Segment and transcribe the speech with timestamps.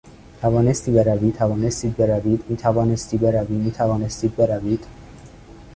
[0.41, 4.85] توانستی بروی؟ توانستید بروید؟ میتوانستی بروی؟ میتوانستید بروید؟